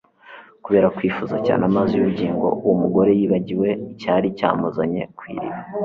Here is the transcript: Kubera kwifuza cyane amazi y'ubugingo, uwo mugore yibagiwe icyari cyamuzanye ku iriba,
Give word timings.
Kubera 0.63 0.87
kwifuza 0.95 1.35
cyane 1.45 1.63
amazi 1.69 1.91
y'ubugingo, 1.93 2.47
uwo 2.63 2.75
mugore 2.81 3.11
yibagiwe 3.19 3.69
icyari 3.93 4.27
cyamuzanye 4.37 5.01
ku 5.17 5.23
iriba, 5.31 5.59